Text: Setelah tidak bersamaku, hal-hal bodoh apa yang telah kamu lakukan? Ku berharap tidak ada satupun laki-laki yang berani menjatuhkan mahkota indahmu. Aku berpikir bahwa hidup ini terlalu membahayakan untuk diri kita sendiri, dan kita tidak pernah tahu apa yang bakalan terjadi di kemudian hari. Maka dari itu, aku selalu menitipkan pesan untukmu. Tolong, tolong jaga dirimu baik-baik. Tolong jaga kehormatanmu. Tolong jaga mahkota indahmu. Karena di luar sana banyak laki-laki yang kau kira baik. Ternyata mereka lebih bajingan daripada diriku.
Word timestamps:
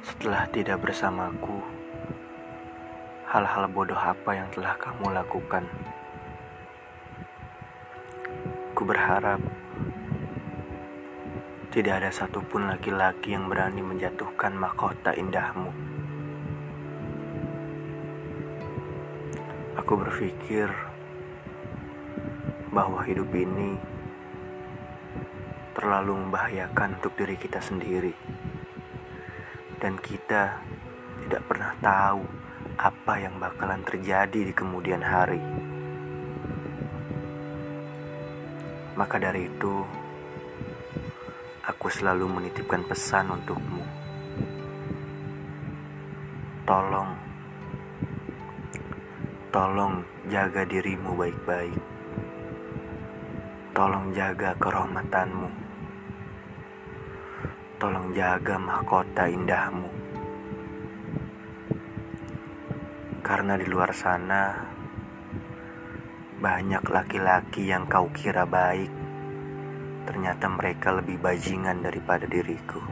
Setelah 0.00 0.48
tidak 0.48 0.80
bersamaku, 0.80 1.60
hal-hal 3.28 3.68
bodoh 3.68 4.00
apa 4.00 4.32
yang 4.32 4.48
telah 4.48 4.72
kamu 4.80 5.12
lakukan? 5.12 5.68
Ku 8.72 8.88
berharap 8.88 9.44
tidak 11.68 12.00
ada 12.00 12.10
satupun 12.10 12.64
laki-laki 12.64 13.36
yang 13.36 13.52
berani 13.52 13.84
menjatuhkan 13.84 14.56
mahkota 14.56 15.12
indahmu. 15.12 15.68
Aku 19.76 20.00
berpikir 20.00 20.72
bahwa 22.72 23.04
hidup 23.04 23.28
ini 23.36 23.76
terlalu 25.76 26.24
membahayakan 26.24 26.96
untuk 26.96 27.12
diri 27.20 27.36
kita 27.36 27.60
sendiri, 27.60 28.16
dan 29.80 29.96
kita 29.96 30.60
tidak 31.24 31.42
pernah 31.48 31.72
tahu 31.80 32.22
apa 32.76 33.14
yang 33.16 33.40
bakalan 33.40 33.80
terjadi 33.84 34.52
di 34.52 34.52
kemudian 34.52 35.00
hari. 35.00 35.40
Maka 38.92 39.16
dari 39.16 39.48
itu, 39.48 39.80
aku 41.64 41.88
selalu 41.88 42.28
menitipkan 42.28 42.84
pesan 42.84 43.32
untukmu. 43.32 43.84
Tolong, 46.68 47.10
tolong 49.48 50.04
jaga 50.28 50.68
dirimu 50.68 51.16
baik-baik. 51.16 51.80
Tolong 53.72 54.12
jaga 54.12 54.52
kehormatanmu. 54.60 55.69
Tolong 57.80 58.12
jaga 58.12 58.60
mahkota 58.60 59.24
indahmu. 59.24 59.88
Karena 63.24 63.56
di 63.56 63.64
luar 63.64 63.96
sana 63.96 64.68
banyak 66.36 66.84
laki-laki 66.84 67.72
yang 67.72 67.88
kau 67.88 68.12
kira 68.12 68.44
baik. 68.44 68.92
Ternyata 70.04 70.52
mereka 70.52 70.92
lebih 70.92 71.24
bajingan 71.24 71.80
daripada 71.80 72.28
diriku. 72.28 72.84